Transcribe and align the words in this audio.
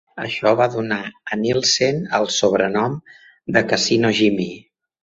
Això 0.21 0.53
va 0.61 0.67
donar 0.75 0.97
a 1.35 1.39
Nielsen 1.43 2.01
el 2.21 2.27
sobrenom 2.39 2.99
de 3.59 3.67
"Casino-Jimmy". 3.75 4.53